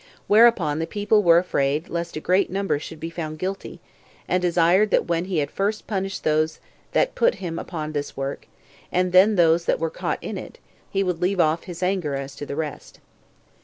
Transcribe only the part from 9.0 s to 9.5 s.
then